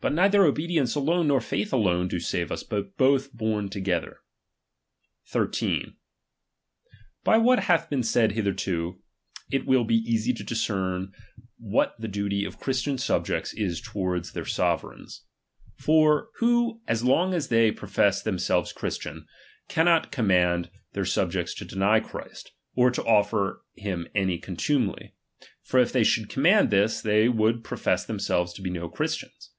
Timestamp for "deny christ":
21.64-22.52